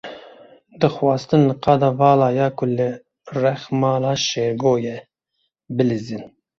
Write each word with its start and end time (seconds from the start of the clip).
Dixwastin 0.85 1.43
li 1.49 1.55
qada 1.67 1.89
vala 1.99 2.27
ya 2.37 2.47
ku 2.57 2.63
li 2.75 2.87
rex 3.41 3.59
mala 3.81 4.11
Şêrgo 4.27 4.73
ye, 4.85 4.95
bilîzin. 5.75 6.23